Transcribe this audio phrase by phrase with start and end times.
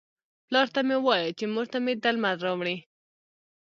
[0.47, 2.77] پلار ته مې وایه چې مور ته مې درمل راوړي.